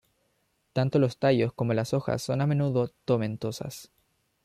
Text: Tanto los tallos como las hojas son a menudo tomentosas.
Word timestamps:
Tanto 0.73 0.97
los 0.97 1.19
tallos 1.19 1.53
como 1.53 1.75
las 1.75 1.93
hojas 1.93 2.23
son 2.23 2.41
a 2.41 2.47
menudo 2.47 2.89
tomentosas. 3.05 3.91